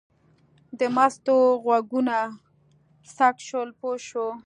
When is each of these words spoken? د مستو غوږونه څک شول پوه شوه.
د 0.79 0.81
مستو 0.95 1.35
غوږونه 1.63 2.17
څک 3.15 3.35
شول 3.47 3.69
پوه 3.79 3.97
شوه. 4.07 4.31